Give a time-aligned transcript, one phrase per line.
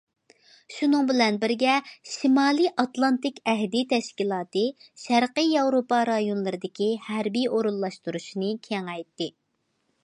[0.75, 1.75] شۇنىڭ بىلەن بىرگە
[2.13, 4.65] شىمالىي ئاتلانتىك ئەھدى تەشكىلاتى
[5.05, 9.29] شەرقىي ياۋروپا رايونلىرىدىكى ھەربىي ئورۇنلاشتۇرۇشىنى كېڭەيتتى.